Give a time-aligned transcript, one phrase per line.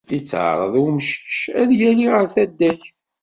[0.13, 2.95] Yettεaraḍ umcic ad yali ɣer taddagt.